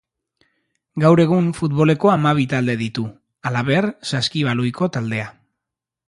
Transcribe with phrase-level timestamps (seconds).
[1.01, 3.05] Gaur egun futboleko hamabi talde ditu;
[3.49, 5.29] halaber, saskibaloiko taldea.